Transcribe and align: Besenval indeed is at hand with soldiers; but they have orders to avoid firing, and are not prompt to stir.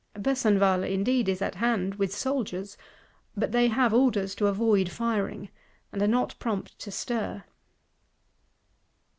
Besenval 0.19 0.81
indeed 0.83 1.29
is 1.29 1.43
at 1.43 1.53
hand 1.53 1.93
with 1.99 2.11
soldiers; 2.11 2.75
but 3.37 3.51
they 3.51 3.67
have 3.67 3.93
orders 3.93 4.33
to 4.33 4.47
avoid 4.47 4.89
firing, 4.89 5.49
and 5.91 6.01
are 6.01 6.07
not 6.07 6.33
prompt 6.39 6.79
to 6.79 6.89
stir. 6.89 7.43